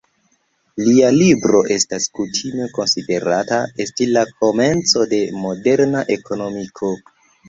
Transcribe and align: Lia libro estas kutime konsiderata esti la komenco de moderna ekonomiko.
Lia 0.85 1.09
libro 1.15 1.59
estas 1.73 2.07
kutime 2.19 2.65
konsiderata 2.77 3.59
esti 3.85 4.07
la 4.13 4.23
komenco 4.39 5.05
de 5.13 5.21
moderna 5.45 6.03
ekonomiko. 6.17 6.91